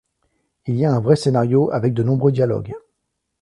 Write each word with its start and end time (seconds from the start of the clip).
Il 0.65 0.77
y 0.77 0.85
a 0.85 0.91
un 0.95 0.99
vrai 0.99 1.15
scénario 1.15 1.69
avec 1.71 1.93
de 1.93 2.01
nombreux 2.01 2.31
dialogues. 2.31 2.73